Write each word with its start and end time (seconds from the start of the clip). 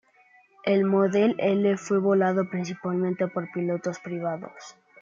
El 0.63 0.83
"Model 0.85 1.35
L" 1.37 1.77
fue 1.77 1.99
volado 1.99 2.49
principalmente 2.49 3.27
por 3.27 3.51
pilotos 3.51 3.99
privados. 3.99 4.75